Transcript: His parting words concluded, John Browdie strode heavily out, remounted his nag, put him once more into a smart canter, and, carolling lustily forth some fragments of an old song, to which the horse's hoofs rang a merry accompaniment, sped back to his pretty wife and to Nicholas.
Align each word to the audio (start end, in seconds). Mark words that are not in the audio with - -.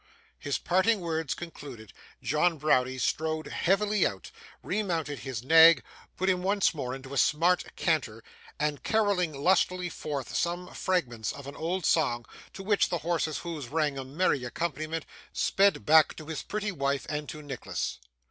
His 0.39 0.57
parting 0.57 0.99
words 0.99 1.35
concluded, 1.35 1.93
John 2.23 2.57
Browdie 2.57 2.97
strode 2.97 3.45
heavily 3.49 4.03
out, 4.03 4.31
remounted 4.63 5.19
his 5.19 5.43
nag, 5.43 5.83
put 6.17 6.27
him 6.27 6.41
once 6.41 6.73
more 6.73 6.95
into 6.95 7.13
a 7.13 7.19
smart 7.19 7.63
canter, 7.75 8.23
and, 8.59 8.81
carolling 8.81 9.31
lustily 9.31 9.89
forth 9.89 10.35
some 10.35 10.73
fragments 10.73 11.31
of 11.31 11.45
an 11.45 11.55
old 11.55 11.85
song, 11.85 12.25
to 12.53 12.63
which 12.63 12.89
the 12.89 12.97
horse's 13.05 13.37
hoofs 13.37 13.67
rang 13.67 13.99
a 13.99 14.03
merry 14.03 14.43
accompaniment, 14.43 15.05
sped 15.33 15.85
back 15.85 16.15
to 16.15 16.25
his 16.25 16.41
pretty 16.41 16.71
wife 16.71 17.05
and 17.07 17.29
to 17.29 17.43
Nicholas. 17.43 17.99